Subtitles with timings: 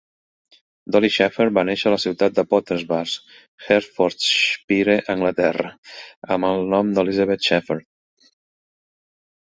[0.93, 3.03] Dolly Shepherd va néixer a la ciutat de Potters Bar,
[3.67, 5.71] Hertfordshipre, Anglaterra,
[6.39, 8.31] amb el nom d'Elizabeth Shepherd.